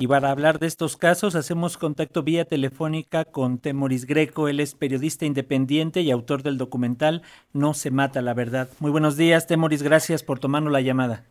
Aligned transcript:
Y 0.00 0.06
para 0.06 0.30
hablar 0.30 0.58
de 0.58 0.66
estos 0.66 0.96
casos, 0.96 1.34
hacemos 1.34 1.76
contacto 1.76 2.22
vía 2.22 2.46
telefónica 2.46 3.26
con 3.26 3.58
Temoris 3.58 4.06
Greco. 4.06 4.48
Él 4.48 4.58
es 4.58 4.74
periodista 4.74 5.26
independiente 5.26 6.00
y 6.00 6.10
autor 6.10 6.42
del 6.42 6.56
documental 6.56 7.20
No 7.52 7.74
se 7.74 7.90
mata 7.90 8.22
la 8.22 8.32
verdad. 8.32 8.70
Muy 8.78 8.90
buenos 8.90 9.18
días, 9.18 9.46
Temoris. 9.46 9.82
Gracias 9.82 10.22
por 10.22 10.38
tomarnos 10.38 10.72
la 10.72 10.80
llamada. 10.80 11.26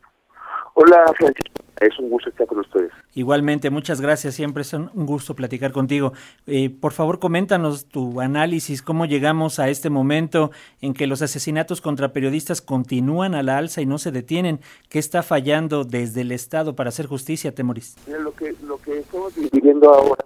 Hola, 0.81 1.11
Francisco. 1.17 1.61
Es 1.81 1.99
un 1.99 2.09
gusto 2.09 2.29
estar 2.29 2.47
con 2.47 2.59
ustedes. 2.59 2.89
Igualmente, 3.13 3.69
muchas 3.69 3.99
gracias. 3.99 4.35
Siempre 4.35 4.61
es 4.61 4.73
un 4.73 5.05
gusto 5.05 5.35
platicar 5.35 5.73
contigo. 5.73 6.13
Eh, 6.47 6.69
por 6.69 6.93
favor, 6.93 7.19
coméntanos 7.19 7.89
tu 7.89 8.21
análisis, 8.21 8.81
cómo 8.81 9.05
llegamos 9.05 9.59
a 9.59 9.67
este 9.67 9.89
momento 9.89 10.51
en 10.79 10.93
que 10.93 11.05
los 11.05 11.21
asesinatos 11.21 11.81
contra 11.81 12.13
periodistas 12.13 12.61
continúan 12.61 13.35
a 13.35 13.43
la 13.43 13.57
alza 13.57 13.81
y 13.81 13.85
no 13.85 13.97
se 13.97 14.13
detienen. 14.13 14.61
¿Qué 14.87 14.99
está 14.99 15.21
fallando 15.21 15.83
desde 15.83 16.21
el 16.21 16.31
Estado 16.31 16.77
para 16.77 16.87
hacer 16.87 17.07
justicia, 17.07 17.53
Temoris? 17.53 17.97
lo 18.07 18.33
que, 18.33 18.55
lo 18.65 18.77
que 18.77 18.99
estamos 18.99 19.33
viviendo 19.51 19.93
ahora 19.93 20.23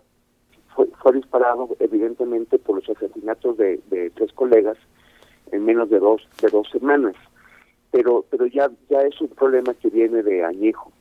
fue, 0.76 1.14
disparado 1.14 1.68
evidentemente 1.80 2.60
por 2.60 2.76
los 2.76 2.96
asesinatos 2.96 3.58
de, 3.58 3.80
de 3.90 4.12
tres 4.12 4.32
colegas 4.34 4.78
en 5.52 5.66
menos 5.66 5.90
de 5.90 5.98
dos, 5.98 6.22
de 6.44 6.50
dos 6.50 6.70
semanas. 6.70 7.16
Pero, 7.94 8.26
pero 8.30 8.46
ya, 8.48 8.70
ya 8.90 9.00
es 9.04 9.22
un 9.22 9.30
problema 9.30 9.74
que 9.76 9.90
viene 9.90 10.22
de 10.22 10.44
añejo 10.44 10.92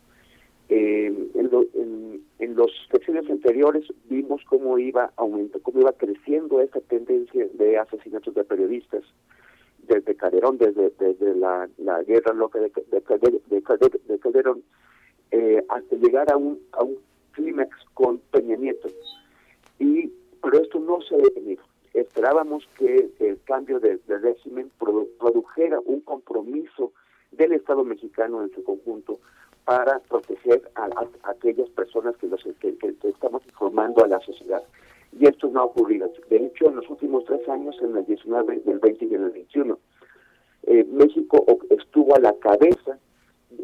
eh, 0.75 1.13
en, 2.39 2.55
los 2.57 2.71
secciones 2.91 3.29
anteriores 3.31 3.85
vimos 4.09 4.43
cómo 4.49 4.79
iba 4.79 5.13
aumento, 5.17 5.61
cómo 5.63 5.81
iba 5.81 5.93
creciendo 5.93 6.61
esta 6.61 6.81
tendencia 6.81 7.47
de 7.55 7.79
asesinatos 7.79 8.35
de 8.35 8.45
periodistas 8.45 9.03
desde 9.89 10.15
Calderón, 10.15 10.59
desde, 10.59 10.91
desde 10.99 11.35
la, 11.35 11.69
guerra 12.07 12.33
loca 12.33 12.59
de, 12.59 12.71
de, 12.71 13.63
Calderón, 14.21 14.63
eh, 15.31 15.63
hasta 15.69 15.97
llegar 15.97 16.33
a 16.33 16.37
un, 16.37 16.59
a 16.73 16.85
un 16.85 16.97
clímax 17.33 17.71
con 17.95 18.19
Peña 18.31 18.57
Nieto. 18.57 18.89
Y, 19.79 20.11
pero 20.43 20.63
esto 20.63 20.79
no 20.79 21.01
se 21.03 21.17
ha 21.17 21.19
detenido. 21.19 21.63
Esperábamos 21.95 22.67
que 22.79 23.11
el 23.21 23.43
cambio 23.45 23.79
de, 23.81 23.99
régimen 24.07 24.71
produjera 24.79 25.79
un 25.85 26.01
compromiso 26.01 26.93
del 27.31 27.53
Estado 27.53 27.85
mexicano 27.85 28.43
en 28.43 28.51
su 28.55 28.63
conjunto 28.65 29.19
para 29.65 30.01
proteger 30.01 30.71
a, 30.75 30.89
aquellas 31.25 31.69
personas 31.71 32.17
que, 32.17 32.27
los, 32.27 32.43
que, 32.61 32.77
estamos 33.05 33.43
informando 33.47 34.05
a 34.05 34.09
la 34.09 34.21
sociedad. 34.21 34.63
Y 35.13 35.27
esto 35.27 35.49
no 35.49 35.61
ha 35.61 35.65
ocurrido. 35.65 36.11
De 36.31 36.37
hecho, 36.37 36.69
en 36.69 36.77
los 36.77 36.89
últimos 36.89 37.25
tres 37.27 37.47
años, 37.49 37.77
en 37.83 37.97
el 37.97 38.07
19, 38.07 38.61
del 38.61 38.79
20 38.79 39.05
y 39.05 39.15
en 39.15 39.25
el 39.25 39.31
21, 39.31 39.79
eh, 40.65 40.85
México 40.91 41.45
estuvo 41.71 42.17
a 42.17 42.21
la 42.21 42.33
cabeza 42.35 42.99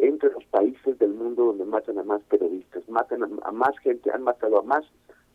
entre 0.01 0.31
los 0.31 0.45
países 0.47 0.99
del 0.99 1.15
mundo 1.15 1.47
donde 1.47 1.65
matan 1.65 1.99
a 1.99 2.03
más 2.03 2.23
periodistas, 2.25 2.87
matan 2.89 3.23
a, 3.43 3.53
más 3.53 3.79
gente, 3.79 4.11
han 4.13 4.23
matado 4.23 4.59
a 4.59 4.63
más 4.63 4.85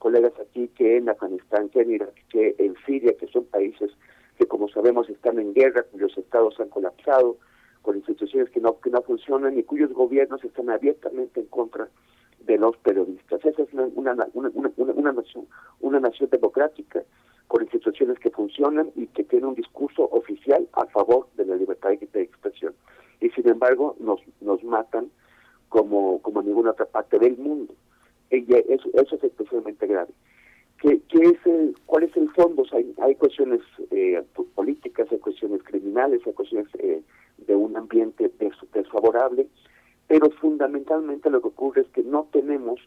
colegas 0.04 0.34
aquí 0.38 0.68
que 0.76 0.98
en 0.98 1.08
Afganistán, 1.08 1.70
que 1.70 1.80
en 1.80 1.92
Irak, 1.92 2.14
que 2.28 2.56
en 2.58 2.76
Siria, 2.86 3.14
que 3.18 3.26
son 3.28 3.46
países 3.46 3.90
que 4.38 4.46
como 4.46 4.68
sabemos 4.68 5.10
están 5.10 5.40
en 5.40 5.54
guerra, 5.54 5.84
cuyos 5.84 6.18
estados 6.18 6.60
han 6.60 6.68
colapsado, 6.68 7.38
con 7.82 7.96
instituciones 7.96 8.50
que 8.50 8.60
no, 8.60 8.82
que 8.82 8.90
no 8.90 9.02
funcionan 9.02 9.58
y 9.58 9.64
cuyos 9.64 9.94
gobiernos 9.94 10.44
están 10.44 10.70
abiertamente 10.70 11.40
en 11.40 11.46
contra 11.46 11.88
de 12.40 12.58
los 12.58 12.76
periodistas. 12.78 13.46
Esa 13.46 13.62
es 13.62 13.74
una, 13.74 13.84
una, 13.96 14.28
una, 14.34 14.52
una, 14.76 15.14
nación, 15.14 15.48
una 15.80 16.02
nación 16.02 16.30
democrática 16.30 17.02
con 17.48 17.62
instituciones 17.62 18.20
que 18.20 18.30
funcionan 18.30 18.92
y 18.96 19.08
que 19.08 19.24
tiene 19.24 19.48
un 19.48 19.56
discurso 19.56 20.04
oficial 20.12 20.68
a 20.74 20.86
favor 20.88 21.28
de 21.38 21.46
la 21.46 21.56
libertad 21.56 21.92
de 21.92 22.22
expresión. 22.22 22.74
Y 23.22 23.30
sin 23.30 23.48
embargo 23.48 23.96
nos, 24.02 24.20
nos 24.42 24.62
matan 24.66 25.10
como, 25.70 26.22
como 26.22 26.42
en 26.42 26.48
ninguna 26.48 26.72
otra 26.72 26.88
parte 26.88 27.20
del 27.20 27.38
mundo. 27.38 27.74
Eso, 28.94 29.16
es 29.16 29.24
especialmente 29.24 29.88
grave. 29.88 30.12
¿Qué, 30.80 31.02
es 31.12 31.46
el, 31.46 31.76
¿Cuál 31.86 32.04
es 32.04 32.18
el 32.18 32.30
fondo? 32.32 32.64
hay, 32.74 32.94
hay 33.02 33.16
cuestiones 33.16 33.62
eh, 33.92 34.22
políticas, 34.54 35.08
hay 35.12 35.20
cuestiones 35.20 35.64
criminales, 35.64 36.22
hay 36.26 36.34
cuestiones 36.34 36.68
eh, 36.80 37.02
de 37.38 37.56
un 37.56 37.78
ambiente 37.78 38.30
desfavorable, 38.74 39.48
pero 40.08 40.30
fundamentalmente 40.32 41.30
lo 41.30 41.42
que 41.42 41.48
ocurre 41.48 41.82
es 41.82 41.88
que 41.88 42.04
no 42.04 42.28
tenemos 42.34 42.82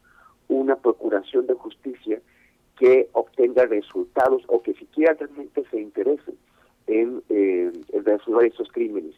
una 0.49 0.77
procuración 0.77 1.47
de 1.47 1.55
justicia 1.55 2.21
que 2.79 3.09
obtenga 3.13 3.65
resultados 3.65 4.43
o 4.49 4.63
que 4.63 4.75
siquiera 4.75 5.15
realmente 5.15 5.65
se 5.71 5.81
interese 5.81 6.35
en, 6.87 7.23
eh, 7.31 7.73
resolver 8.05 8.53
esos 8.53 8.71
crímenes. 8.71 9.15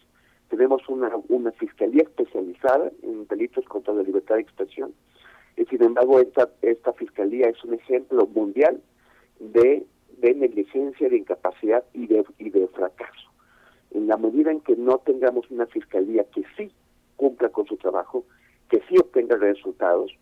Tenemos 0.49 0.89
una, 0.89 1.11
una 1.29 1.51
fiscalía 1.53 2.05
especializada 2.05 2.93
en 3.03 3.27
delitos 3.27 3.65
contra 3.67 3.93
la 3.93 4.05
libertad 4.05 4.37
de 4.37 4.43
expresión 4.43 4.95
sin 5.67 5.83
embargo 5.83 6.21
esta, 6.21 6.51
esta 6.63 6.93
fiscalía 6.93 7.49
es 7.49 7.63
un 7.65 7.75
ejemplo 7.75 8.27
mundial 8.27 8.81
de, 9.41 9.87
negligencia, 10.21 11.09
de 11.09 11.17
incapacidad 11.17 11.85
y 11.95 12.07
de, 12.07 12.25
y 12.39 12.51
de 12.51 12.67
fracaso 12.69 13.29
en 13.91 14.07
la 14.07 14.17
medida 14.17 14.51
en 14.51 14.61
que 14.61 14.77
no 14.77 14.99
tengamos 14.99 15.51
una 15.51 15.67
fiscalía 15.67 16.25
que 16.25 16.45
sí 16.57 16.71
cumpla 17.17 17.49
con 17.49 17.67
su 17.67 17.77
trabajo, 17.77 18.25
que 18.71 18.81
sí 18.89 18.97
obtenga 18.99 19.37
resultados, 19.37 20.13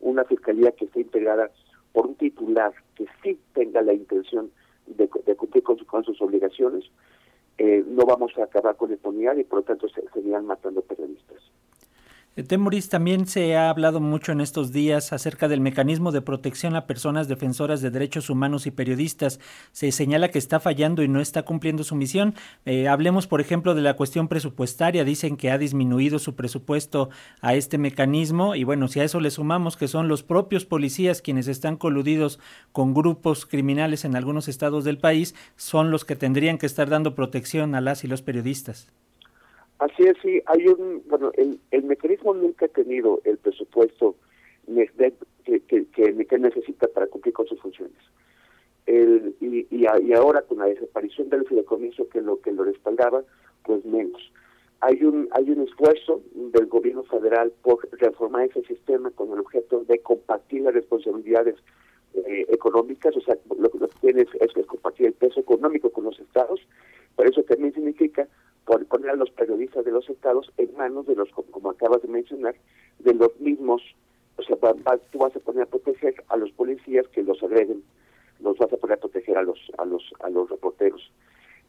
una 0.00 0.24
fiscalía 0.24 0.72
que 0.72 0.86
esté 0.86 1.00
integrada 1.00 1.50
por 1.92 2.06
un 2.06 2.14
titular 2.16 2.72
que 2.96 3.06
sí 3.22 3.38
tenga 3.54 3.82
la 3.82 3.92
intención 3.92 4.50
de, 4.86 5.08
cumplir 5.36 5.62
con, 5.62 6.04
sus 6.04 6.20
obligaciones, 6.20 6.84
eh, 7.58 7.84
no 7.86 8.04
vamos 8.04 8.36
a 8.38 8.44
acabar 8.44 8.76
con 8.76 8.90
la 8.90 8.96
impunidad 8.96 9.36
y 9.36 9.44
por 9.44 9.60
lo 9.60 9.64
tanto 9.64 9.88
se 9.88 10.02
seguirán 10.12 10.46
matando 10.46 10.82
periodistas. 10.82 11.31
Eh, 12.34 12.42
Temoris, 12.42 12.88
también 12.88 13.26
se 13.26 13.56
ha 13.56 13.68
hablado 13.68 14.00
mucho 14.00 14.32
en 14.32 14.40
estos 14.40 14.72
días 14.72 15.12
acerca 15.12 15.48
del 15.48 15.60
mecanismo 15.60 16.12
de 16.12 16.22
protección 16.22 16.74
a 16.76 16.86
personas 16.86 17.28
defensoras 17.28 17.82
de 17.82 17.90
derechos 17.90 18.30
humanos 18.30 18.66
y 18.66 18.70
periodistas. 18.70 19.38
Se 19.72 19.92
señala 19.92 20.30
que 20.30 20.38
está 20.38 20.58
fallando 20.58 21.02
y 21.02 21.08
no 21.08 21.20
está 21.20 21.42
cumpliendo 21.42 21.84
su 21.84 21.94
misión. 21.94 22.34
Eh, 22.64 22.88
hablemos, 22.88 23.26
por 23.26 23.42
ejemplo, 23.42 23.74
de 23.74 23.82
la 23.82 23.96
cuestión 23.96 24.28
presupuestaria. 24.28 25.04
Dicen 25.04 25.36
que 25.36 25.50
ha 25.50 25.58
disminuido 25.58 26.18
su 26.18 26.34
presupuesto 26.34 27.10
a 27.42 27.54
este 27.54 27.76
mecanismo 27.76 28.54
y 28.54 28.64
bueno, 28.64 28.88
si 28.88 29.00
a 29.00 29.04
eso 29.04 29.20
le 29.20 29.30
sumamos 29.30 29.76
que 29.76 29.86
son 29.86 30.08
los 30.08 30.22
propios 30.22 30.64
policías 30.64 31.20
quienes 31.20 31.48
están 31.48 31.76
coludidos 31.76 32.40
con 32.72 32.94
grupos 32.94 33.44
criminales 33.44 34.06
en 34.06 34.16
algunos 34.16 34.48
estados 34.48 34.84
del 34.84 34.96
país, 34.96 35.34
son 35.56 35.90
los 35.90 36.06
que 36.06 36.16
tendrían 36.16 36.56
que 36.56 36.64
estar 36.64 36.88
dando 36.88 37.14
protección 37.14 37.74
a 37.74 37.82
las 37.82 38.04
y 38.04 38.08
los 38.08 38.22
periodistas. 38.22 38.88
Así 39.82 40.04
es, 40.04 40.16
sí, 40.22 40.40
hay 40.46 40.68
un, 40.68 41.02
bueno, 41.08 41.32
el, 41.34 41.58
el 41.72 41.82
mecanismo 41.82 42.32
nunca 42.32 42.66
ha 42.66 42.68
tenido 42.68 43.20
el 43.24 43.36
presupuesto 43.36 44.14
que, 45.44 45.60
que, 45.60 45.86
que, 45.86 46.38
necesita 46.38 46.86
para 46.86 47.08
cumplir 47.08 47.34
con 47.34 47.48
sus 47.48 47.60
funciones. 47.60 47.96
El, 48.86 49.34
y, 49.40 49.66
y, 49.70 49.86
ahora 50.14 50.42
con 50.42 50.58
la 50.58 50.66
desaparición 50.66 51.30
del 51.30 51.44
fideicomiso 51.46 52.08
que 52.10 52.20
lo 52.20 52.40
que 52.40 52.52
lo 52.52 52.62
respaldaba, 52.62 53.24
pues 53.64 53.84
menos. 53.84 54.22
Hay 54.82 55.02
un 55.02 55.28
hay 55.32 55.50
un 55.50 55.62
esfuerzo 55.62 56.22
del 56.32 56.66
gobierno 56.66 57.02
federal 57.02 57.52
por 57.62 57.88
reformar 57.98 58.50
ese 58.50 58.62
sistema 58.62 59.10
con 59.10 59.32
el 59.32 59.40
objeto 59.40 59.82
de 59.82 59.98
compartir 59.98 60.62
las 60.62 60.74
responsabilidades 60.74 61.56
eh, 62.14 62.46
económicas, 62.50 63.16
o 63.16 63.20
sea, 63.20 63.36
lo, 63.58 63.68
que 63.68 63.88
tiene 64.00 64.22
es, 64.22 64.28
es 64.40 64.66
compartir 64.66 65.06
el 65.06 65.14
peso 65.14 65.40
económico 65.40 65.90
con 65.90 66.04
los 66.04 66.20
estados, 66.20 66.60
pero 67.16 67.30
eso 67.30 67.42
también 67.42 67.74
significa 67.74 68.28
poner 68.64 69.10
a 69.10 69.16
los 69.16 69.30
de 70.22 70.64
en 70.64 70.76
manos 70.76 71.06
de 71.06 71.16
los, 71.16 71.28
como 71.30 71.70
acabas 71.70 72.02
de 72.02 72.08
mencionar, 72.08 72.54
de 73.00 73.14
los 73.14 73.38
mismos, 73.40 73.82
o 74.36 74.42
sea, 74.42 74.56
tú 75.10 75.18
vas 75.18 75.34
a 75.34 75.40
poner 75.40 75.64
a 75.64 75.66
proteger 75.66 76.14
a 76.28 76.36
los 76.36 76.50
policías 76.52 77.06
que 77.08 77.22
los 77.22 77.42
agreden, 77.42 77.82
los 78.40 78.56
vas 78.58 78.72
a 78.72 78.76
poner 78.76 78.96
a 78.98 79.00
proteger 79.00 79.36
a 79.36 79.42
los, 79.42 79.58
a 79.78 79.84
los, 79.84 80.12
a 80.20 80.30
los 80.30 80.48
reporteros. 80.48 81.10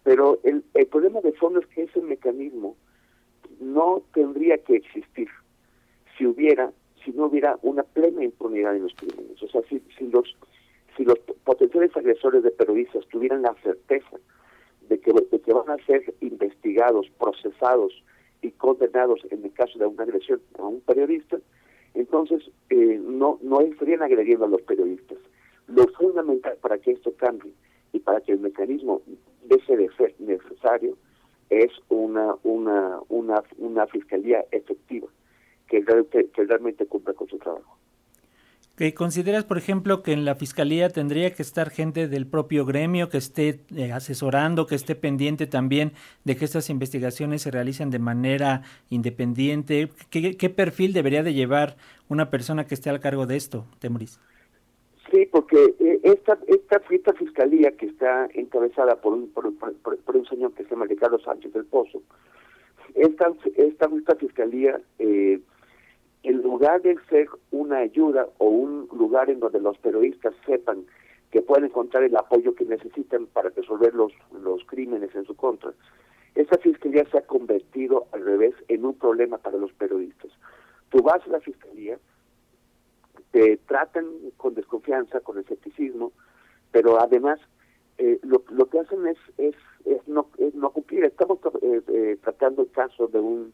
Pero 0.04 0.40
el, 0.44 0.64
el 0.74 0.88
problema 0.88 1.22
de 1.22 1.34
fondo 1.34 1.60
es 1.60 1.68
que 1.68 1.84
ese 1.84 2.02
mecanismo 2.02 2.76
no 3.60 4.04
tendría 4.14 4.58
que 4.58 4.76
existir 4.76 5.30
si 6.18 6.26
hubiera, 6.26 6.72
si 7.04 7.12
no 7.12 7.26
hubiera 7.26 7.58
una 7.62 7.84
plena 7.84 8.24
impunidad 8.24 8.76
en 8.76 8.84
los 8.84 8.94
crímenes. 8.96 9.42
O 9.42 9.48
sea, 9.48 9.62
si, 9.70 9.82
si 9.98 10.08
los, 10.08 10.36
si 10.96 11.06
los 11.06 11.18
potenciales 11.44 11.96
agresores 11.96 12.44
de 12.44 12.52
periodistas 12.52 13.08
tuvieran 13.08 13.42
la 13.42 13.56
certeza 13.64 14.18
de 14.90 15.00
que, 15.00 15.12
que 15.14 15.54
van 15.54 15.70
a 15.70 15.86
ser 15.86 16.14
investigados, 16.22 17.10
procesados 17.18 18.04
y 18.44 18.52
condenados 18.52 19.22
en 19.32 19.44
el 19.44 19.54
caso 19.54 19.80
de 19.80 19.88
una 19.88 20.04
agresión 20.04 20.40
a 20.60 20.64
un 20.64 20.82
periodista, 20.82 21.40
entonces 21.94 22.44
eh, 22.70 23.00
no, 23.02 23.40
no 23.42 23.62
estarían 23.62 24.04
agrediendo 24.04 24.46
a 24.46 24.50
los 24.50 24.62
periodistas. 24.62 25.18
Lo 25.68 25.88
fundamental 25.88 26.58
para 26.62 26.78
que 26.78 26.92
esto 26.92 27.14
cambie 27.16 27.54
y 27.94 28.00
para 28.00 28.22
que 28.22 28.34
el 28.34 28.40
mecanismo 28.40 29.02
deje 29.46 29.78
de 29.78 29.90
ser 29.96 30.14
necesario 30.20 30.98
es 31.50 31.72
una, 31.90 32.36
una, 32.44 33.00
una, 33.10 33.44
una 33.58 33.88
fiscalía 33.88 34.46
efectiva 34.52 35.08
que, 35.68 35.84
que 35.84 36.46
realmente 36.46 36.86
cumpla 36.86 37.14
con 37.14 37.28
su 37.28 37.38
trabajo. 37.38 37.78
¿Consideras, 38.92 39.46
por 39.46 39.58
ejemplo, 39.58 40.04
que 40.04 40.12
en 40.12 40.26
la 40.26 40.36
Fiscalía 40.36 40.90
tendría 40.90 41.34
que 41.34 41.42
estar 41.42 41.70
gente 41.70 42.10
del 42.10 42.28
propio 42.28 42.66
gremio 42.66 43.08
que 43.08 43.18
esté 43.18 43.62
eh, 43.74 43.94
asesorando, 43.94 44.68
que 44.68 44.76
esté 44.76 44.96
pendiente 44.96 45.48
también 45.48 45.94
de 46.26 46.36
que 46.36 46.44
estas 46.44 46.70
investigaciones 46.70 47.44
se 47.44 47.52
realicen 47.52 47.90
de 47.92 48.00
manera 48.00 48.64
independiente? 48.90 49.90
¿Qué, 50.10 50.50
perfil 50.50 50.92
debería 50.92 51.24
de 51.24 51.34
llevar 51.34 51.78
una 52.10 52.30
persona 52.30 52.66
que 52.66 52.74
esté 52.74 52.90
al 52.90 53.00
cargo 53.00 53.26
de 53.26 53.38
esto, 53.38 53.66
Temuris? 53.80 54.20
Sí, 55.10 55.30
porque 55.32 55.76
eh, 55.80 56.00
esta, 56.04 56.38
esta, 56.48 56.82
esta 56.90 57.14
fiscalía 57.14 57.72
que 57.78 57.86
está 57.86 58.28
encabezada 58.34 59.00
por 59.00 59.14
un, 59.14 59.30
por, 59.30 59.46
un 59.46 60.26
señor 60.26 60.54
que 60.56 60.64
se 60.64 60.72
llama 60.72 60.86
Ricardo 60.86 61.20
Sánchez 61.20 61.54
del 61.54 61.66
Pozo, 61.66 62.02
esta, 62.96 63.32
esta, 63.56 63.90
esta 63.96 64.16
fiscalía 64.16 64.82
eh, 65.00 65.40
en 66.24 66.42
lugar 66.42 66.82
de 66.82 66.96
ser 67.10 67.28
una 67.54 67.78
ayuda 67.78 68.28
o 68.40 68.48
un 68.50 68.90
lugar 68.92 69.30
en 69.30 69.40
donde 69.40 69.62
los 69.62 69.78
periodistas 69.78 70.34
sepan 70.46 70.86
que 71.32 71.42
pueden 71.42 71.66
encontrar 71.66 72.04
el 72.04 72.18
apoyo 72.18 72.56
que 72.56 72.66
necesitan 72.66 73.28
para 73.28 73.50
resolver 73.50 73.94
los, 73.94 74.12
los 74.44 74.66
crímenes 74.66 75.16
en 75.16 75.26
su 75.26 75.36
contra, 75.36 75.72
esa 76.36 76.58
fiscalía 76.58 77.06
se 77.12 77.20
ha 77.20 77.28
convertido 77.28 78.08
al 78.12 78.26
revés 78.26 78.56
en 78.68 78.86
un 78.86 78.96
problema 78.96 79.38
para 79.38 79.58
los 79.58 79.72
periodistas. 79.74 80.32
Tú 80.90 81.04
vas 81.04 81.26
a 81.28 81.30
la 81.30 81.40
fiscalía, 81.40 82.00
te 83.32 83.58
tratan 83.58 84.06
con 84.38 84.56
desconfianza, 84.56 85.20
con 85.20 85.38
escepticismo, 85.38 86.12
pero 86.72 87.00
además 87.00 87.40
eh, 88.00 88.20
lo, 88.24 88.44
lo 88.50 88.66
que 88.66 88.80
hacen 88.80 89.06
es, 89.08 89.18
es, 89.38 89.56
es, 89.86 90.08
no, 90.08 90.28
es 90.40 90.56
no 90.56 90.72
cumplir. 90.72 91.06
Estamos 91.06 91.38
eh, 91.62 91.82
eh, 91.88 92.18
tratando 92.24 92.64
el 92.64 92.72
caso 92.72 93.08
de 93.08 93.20
un 93.20 93.54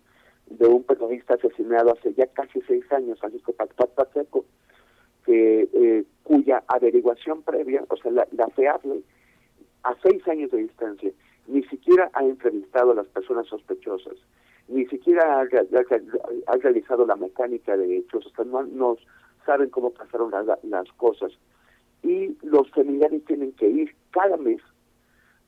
de 0.50 0.68
un 0.68 0.84
periodista 0.84 1.36
asesinado 1.36 1.94
hace 1.94 2.14
ya 2.14 2.28
casi 2.28 2.62
seis 2.62 2.84
años, 2.92 3.20
Francisco 3.20 3.54
Pacheco, 3.54 4.46
que, 5.26 5.70
eh, 5.74 6.04
cuya 6.24 6.64
averiguación 6.68 7.44
previa, 7.44 7.84
o 7.88 7.98
sea, 7.98 8.12
la, 8.12 8.28
la 8.32 8.50
a 9.84 9.96
seis 10.02 10.28
años 10.28 10.52
de 10.52 10.58
distancia, 10.58 11.12
ni 11.48 11.64
siquiera 11.64 12.10
ha 12.14 12.24
entrevistado 12.24 12.92
a 12.92 12.96
las 12.96 13.08
personas 13.08 13.48
sospechosas, 13.48 14.16
ni 14.68 14.86
siquiera 14.88 15.42
ha, 15.42 16.56
realizado 16.58 17.06
la 17.06 17.16
mecánica 17.16 17.76
de 17.76 17.98
hechos, 17.98 18.26
o 18.26 18.30
sea, 18.30 18.46
no, 18.46 18.64
no 18.64 18.98
saben 19.46 19.70
cómo 19.70 19.92
pasaron 19.92 20.32
las 20.64 20.92
cosas. 20.94 21.32
Y 22.04 22.38
los 22.44 22.70
familiares 22.72 23.26
tienen 23.26 23.52
que 23.54 23.68
ir 23.68 23.96
cada 24.12 24.38
mes 24.38 24.62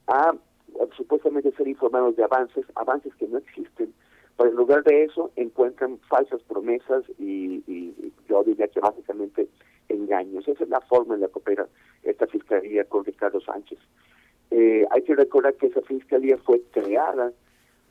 a 0.07 0.36
supuestamente 0.97 1.51
ser 1.51 1.68
informados 1.68 2.15
de 2.15 2.24
avances, 2.24 2.65
avances 2.75 3.13
que 3.15 3.27
no 3.27 3.38
existen, 3.38 3.94
en 4.45 4.55
lugar 4.55 4.83
de 4.83 5.03
eso 5.03 5.31
encuentran 5.35 5.99
falsas 6.07 6.41
promesas 6.43 7.03
y, 7.19 7.63
yo 8.29 8.43
diría 8.43 8.67
que 8.67 8.79
básicamente 8.79 9.47
engaños. 9.89 10.47
Esa 10.47 10.63
es 10.63 10.69
la 10.69 10.81
forma 10.81 11.15
en 11.15 11.21
la 11.21 11.27
que 11.27 11.39
opera 11.39 11.67
esta 12.03 12.27
fiscalía 12.27 12.85
con 12.85 13.03
Ricardo 13.03 13.41
Sánchez. 13.41 13.79
Eh, 14.51 14.85
hay 14.89 15.01
que 15.03 15.15
recordar 15.15 15.55
que 15.55 15.67
esa 15.67 15.81
fiscalía 15.81 16.38
fue 16.38 16.61
creada 16.71 17.31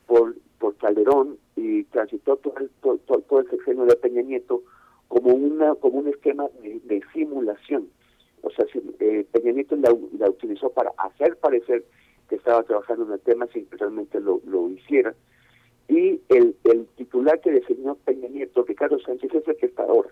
por, 0.06 0.34
por 0.58 0.76
Calderón 0.76 1.38
y 1.56 1.84
transitó 1.84 2.36
todo 2.36 2.54
el, 2.58 2.70
todo, 2.80 3.40
el 3.40 3.50
sexenio 3.50 3.84
de 3.84 3.96
Peña 3.96 4.22
Nieto 4.22 4.62
como 5.08 5.34
una 5.34 5.74
como 5.74 5.98
un 5.98 6.08
esquema 6.08 6.46
de, 6.62 7.02
simulación. 7.12 7.88
O 8.42 8.50
sea, 8.50 8.64
si, 8.72 8.80
eh, 9.00 9.26
Peña 9.30 9.52
Nieto 9.52 9.76
la, 9.76 9.94
la, 10.18 10.30
utilizó 10.30 10.70
para 10.70 10.92
hacer 10.96 11.36
parecer 11.36 11.84
que 12.28 12.36
estaba 12.36 12.62
trabajando 12.62 13.04
en 13.06 13.12
el 13.12 13.20
tema 13.20 13.46
sin 13.52 13.66
que 13.66 13.76
realmente 13.76 14.20
lo, 14.20 14.40
lo 14.46 14.68
hiciera 14.70 15.14
y 15.90 16.22
el, 16.28 16.54
el 16.64 16.86
titular 16.96 17.40
que 17.40 17.50
designó 17.50 17.96
Peña 17.96 18.28
Nieto, 18.28 18.62
Ricardo 18.62 19.00
Sánchez, 19.00 19.34
es 19.34 19.48
el 19.48 19.56
que 19.56 19.66
está 19.66 19.82
ahora. 19.82 20.10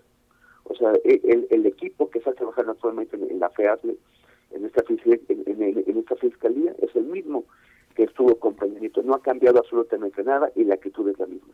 O 0.65 0.75
sea, 0.75 0.91
e, 1.05 1.21
el, 1.23 1.47
el 1.49 1.65
equipo 1.65 2.09
que 2.09 2.19
está 2.19 2.33
trabajando 2.33 2.73
actualmente 2.73 3.15
en, 3.15 3.39
la 3.39 3.49
FEASLE, 3.49 3.95
en 4.51 4.65
esta, 4.65 4.83
en, 4.89 5.63
en, 5.63 5.97
esta 5.97 6.17
fiscalía, 6.17 6.75
es 6.81 6.93
el 6.97 7.05
mismo 7.05 7.45
que 7.95 8.03
estuvo 8.03 8.35
con 8.35 8.55
Peña 8.55 8.77
Nieto. 8.77 9.01
No 9.03 9.15
ha 9.15 9.21
cambiado 9.21 9.59
absolutamente 9.59 10.21
nada 10.21 10.51
y 10.53 10.65
la 10.65 10.73
actitud 10.73 11.07
es 11.07 11.17
la 11.17 11.27
misma. 11.27 11.53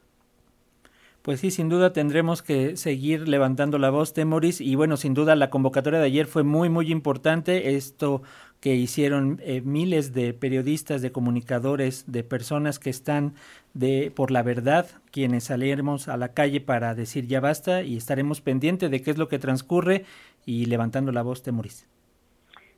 Pues 1.25 1.39
sí, 1.39 1.50
sin 1.50 1.69
duda 1.69 1.92
tendremos 1.92 2.44
que 2.44 2.77
seguir 2.77 3.27
levantando 3.27 3.80
la 3.80 3.89
voz, 3.89 4.13
Temoris. 4.13 4.62
Y 4.62 4.75
bueno, 4.75 4.95
sin 4.95 5.16
duda 5.16 5.36
la 5.36 5.50
convocatoria 5.50 5.98
de 5.98 6.06
ayer 6.06 6.27
fue 6.27 6.44
muy, 6.44 6.69
muy 6.69 6.92
importante. 6.92 7.75
Esto 7.75 8.22
que 8.60 8.75
hicieron 8.75 9.39
eh, 9.42 9.62
miles 9.62 10.13
de 10.13 10.36
periodistas, 10.36 11.01
de 11.01 11.12
comunicadores, 11.12 12.06
de 12.06 12.24
personas 12.24 12.77
que 12.77 12.92
están 12.92 13.33
de 13.74 14.12
por 14.16 14.30
la 14.30 14.44
verdad, 14.44 14.86
quienes 15.12 15.45
saliremos 15.45 16.10
a 16.10 16.18
la 16.18 16.36
calle 16.36 16.62
para 16.62 16.94
decir 16.94 17.25
ya 17.25 17.39
basta 17.39 17.81
y 17.81 17.98
estaremos 17.98 18.42
pendientes 18.42 18.92
de 18.92 19.01
qué 19.01 19.10
es 19.10 19.18
lo 19.18 19.27
que 19.27 19.39
transcurre 19.39 20.06
y 20.45 20.66
levantando 20.66 21.12
la 21.12 21.24
voz, 21.24 21.42
Temoris. 21.42 21.88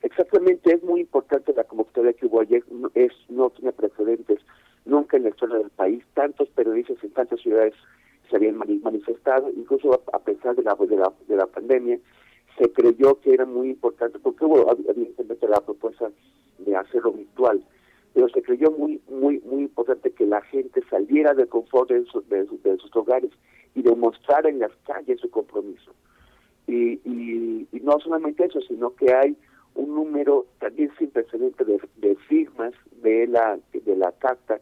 Exactamente, 0.03 0.73
es 0.73 0.81
muy 0.83 1.01
importante 1.01 1.51
la 1.53 1.65
convocatoria 1.65 2.13
que 2.13 2.27
hubo 2.27 2.39
ayer, 2.39 2.63
es, 2.93 3.11
no 3.27 3.49
tiene 3.49 3.73
precedentes, 3.73 4.39
nunca 4.85 5.17
en 5.17 5.23
la 5.23 5.29
historia 5.31 5.57
del 5.57 5.69
país, 5.71 6.01
tantos 6.13 6.47
periodistas 6.51 6.95
en 7.03 7.11
tantas 7.11 7.41
ciudades 7.41 7.73
se 8.29 8.35
habían 8.35 8.57
manifestado, 8.57 9.49
incluso 9.55 10.01
a, 10.11 10.19
pesar 10.19 10.55
de 10.55 10.63
la, 10.63 10.75
de 10.75 10.97
la, 10.97 11.13
de 11.27 11.35
la 11.35 11.47
pandemia, 11.47 11.99
se 12.57 12.71
creyó 12.71 13.19
que 13.21 13.33
era 13.33 13.45
muy 13.45 13.69
importante, 13.69 14.19
porque 14.19 14.45
hubo 14.45 14.71
evidentemente 14.71 15.47
la 15.47 15.61
propuesta 15.61 16.11
de 16.57 16.75
hacerlo 16.75 17.11
virtual, 17.11 17.63
pero 18.13 18.29
se 18.29 18.41
creyó 18.41 18.71
muy 18.71 18.99
muy 19.09 19.39
muy 19.41 19.63
importante 19.63 20.11
que 20.11 20.25
la 20.25 20.41
gente 20.41 20.81
saliera 20.89 21.33
del 21.33 21.47
confort 21.47 21.89
de, 21.91 21.99
de, 21.99 22.77
sus 22.77 22.95
hogares 22.95 23.31
y 23.75 23.83
demostrara 23.83 24.49
en 24.49 24.59
las 24.59 24.71
calles 24.85 25.21
su 25.21 25.29
compromiso. 25.29 25.91
Y, 26.65 26.99
y, 27.05 27.67
y, 27.71 27.79
no 27.81 27.99
solamente 27.99 28.43
eso, 28.43 28.59
sino 28.61 28.93
que 28.95 29.13
hay 29.13 29.37
un 29.75 29.93
número 29.93 30.47
también 30.59 30.91
sin 30.97 31.11
precedente 31.11 31.63
de, 31.63 31.79
de 31.97 32.15
firmas 32.27 32.73
de 33.03 33.27
la 33.27 33.59
de 33.71 33.95
la 33.95 34.11
carta 34.13 34.59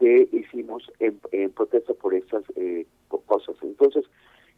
que 0.00 0.28
hicimos 0.32 0.90
en, 0.98 1.50
protesta 1.50 1.92
por 1.92 2.14
estas 2.14 2.42
eh, 2.56 2.86
cosas. 3.26 3.54
Entonces, 3.62 4.06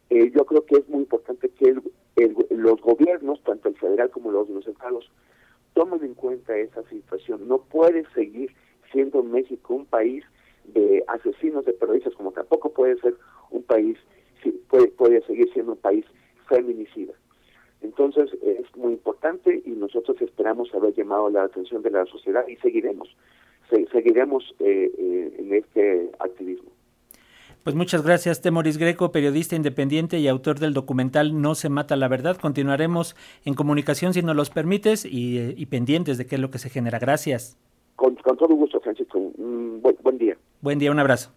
eh, 0.09 0.31
yo 0.33 0.45
creo 0.45 0.65
que 0.65 0.77
es 0.77 0.87
muy 0.87 1.01
importante 1.01 1.49
que 1.49 1.75
los 2.49 2.81
gobiernos, 2.81 3.43
tanto 3.43 3.67
el 3.67 3.75
federal 3.75 4.09
como 4.09 4.31
los, 4.31 4.49
los 4.49 4.65
estados, 4.65 5.11
tomen 5.73 6.01
en 6.01 6.13
cuenta 6.13 6.57
esa 6.57 6.81
situación. 6.83 7.45
No 7.49 7.57
puede 7.59 8.05
seguir 8.13 8.55
siendo 8.93 9.21
México 9.21 9.73
un 9.73 9.85
país 9.85 10.23
de 10.63 11.03
asesinos 11.07 11.65
de 11.65 11.73
periodistas, 11.73 12.15
como 12.15 12.31
tampoco 12.31 12.71
puede 12.71 12.97
ser 13.01 13.15
un 13.51 13.63
país, 13.63 13.97
puede, 14.69 14.87
puede 14.87 15.21
seguir 15.23 15.51
siendo 15.51 15.73
un 15.73 15.77
país 15.77 16.05
feminicida. 16.47 17.13
Entonces 17.81 18.31
es 18.41 18.73
muy 18.77 18.93
importante 18.93 19.61
y 19.65 19.71
nosotros 19.71 20.21
esperamos 20.21 20.73
haber 20.73 20.93
llamado 20.93 21.29
la 21.29 21.43
atención 21.43 21.81
de 21.81 21.91
la 21.91 22.05
sociedad 22.05 22.47
y 22.47 22.55
seguiremos 22.57 23.13
seguiremos 23.91 24.43
eh, 24.59 24.91
eh, 24.97 25.35
en 25.39 25.53
este 25.53 26.09
activismo. 26.19 26.69
Pues 27.63 27.77
muchas 27.77 28.03
gracias, 28.03 28.41
Temoris 28.41 28.77
Greco, 28.77 29.13
periodista 29.13 29.55
independiente 29.55 30.19
y 30.19 30.27
autor 30.27 30.59
del 30.59 30.73
documental 30.73 31.39
No 31.39 31.55
se 31.55 31.69
mata 31.69 31.95
la 31.95 32.09
verdad. 32.09 32.35
Continuaremos 32.35 33.15
en 33.45 33.53
comunicación 33.53 34.13
si 34.13 34.21
nos 34.21 34.35
los 34.35 34.49
permites 34.49 35.05
y, 35.05 35.37
eh, 35.37 35.67
pendientes 35.69 36.17
de 36.17 36.25
qué 36.25 36.35
es 36.35 36.41
lo 36.41 36.51
que 36.51 36.57
se 36.57 36.69
genera. 36.69 36.99
Gracias. 36.99 37.57
Con, 37.95 38.17
todo 38.17 38.53
gusto, 38.55 38.81
Francisco. 38.81 39.31
buen 39.37 40.17
día. 40.17 40.35
Buen 40.61 40.79
día, 40.79 40.91
un 40.91 40.99
abrazo. 40.99 41.31